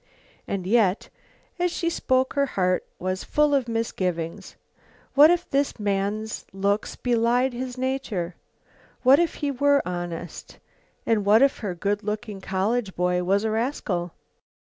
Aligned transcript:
And 0.47 0.65
yet, 0.65 1.09
as 1.59 1.71
she 1.71 1.87
spoke 1.87 2.33
her 2.33 2.47
heart 2.57 2.83
was 2.97 3.23
full 3.23 3.53
of 3.53 3.67
misgivings. 3.67 4.55
What 5.13 5.29
if 5.29 5.47
this 5.47 5.79
man's 5.79 6.47
looks 6.51 6.95
belied 6.95 7.53
his 7.53 7.77
nature? 7.77 8.33
What 9.03 9.19
if 9.19 9.35
he 9.45 9.51
were 9.51 9.87
honest? 9.87 10.57
And 11.05 11.23
what 11.23 11.43
if 11.43 11.59
her 11.59 11.75
good 11.75 12.01
looking 12.01 12.41
college 12.41 12.95
boy 12.95 13.21
was 13.23 13.43
a 13.43 13.51
rascal? 13.51 14.13